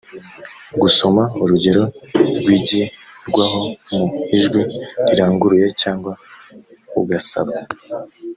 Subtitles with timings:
[0.81, 1.83] gusoma urugero
[2.37, 3.61] rwigirwaho
[3.93, 4.03] mu
[4.37, 4.61] ijwi
[5.07, 6.11] riranguruye cyangwa
[7.01, 7.53] ugasaba